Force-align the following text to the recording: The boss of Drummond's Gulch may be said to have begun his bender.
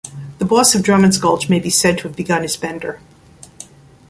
The 0.39 0.45
boss 0.45 0.73
of 0.73 0.81
Drummond's 0.81 1.19
Gulch 1.19 1.47
may 1.47 1.59
be 1.59 1.69
said 1.69 1.99
to 1.99 2.07
have 2.07 2.15
begun 2.17 2.41
his 2.41 2.57
bender. 2.57 2.99